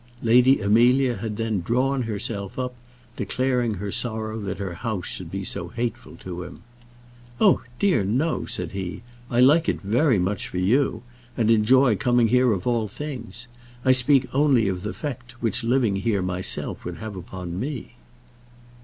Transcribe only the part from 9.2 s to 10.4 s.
"I like it very